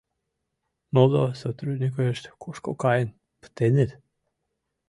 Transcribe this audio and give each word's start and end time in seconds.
—Моло 0.93 1.23
сотрудникышт 1.41 2.23
кушко 2.41 2.71
каен 2.81 3.09
пытеныт? 3.41 3.91